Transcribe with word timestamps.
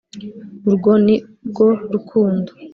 urwo 0.67 0.91
ni 1.05 1.15
rwo 1.47 1.67
rukundo 1.93 2.49